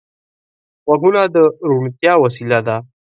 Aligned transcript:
غوږونه 0.85 1.21
د 1.33 1.35
روڼتیا 1.69 2.13
وسیله 2.23 2.59
ده 2.67 2.77